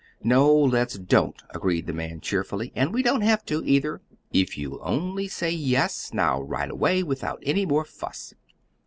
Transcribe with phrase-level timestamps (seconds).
[0.23, 2.71] "No, let's don't," agreed the man, cheerfully.
[2.75, 4.01] "And we don't have to, either,
[4.33, 8.33] if you'll only say 'yes,' now right away, without any more fuss."